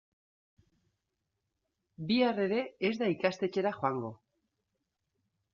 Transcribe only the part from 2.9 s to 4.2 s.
ez da ikastetxera joango.